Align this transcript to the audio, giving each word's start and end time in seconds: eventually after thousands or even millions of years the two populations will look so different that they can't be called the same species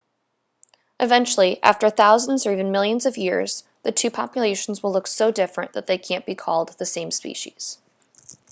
eventually 0.99 1.61
after 1.61 1.87
thousands 1.91 2.47
or 2.47 2.51
even 2.53 2.71
millions 2.71 3.05
of 3.05 3.17
years 3.19 3.63
the 3.83 3.91
two 3.91 4.09
populations 4.09 4.81
will 4.81 4.91
look 4.91 5.05
so 5.05 5.29
different 5.29 5.73
that 5.73 5.85
they 5.85 5.99
can't 5.99 6.25
be 6.25 6.33
called 6.33 6.69
the 6.79 6.87
same 6.87 7.11
species 7.11 7.77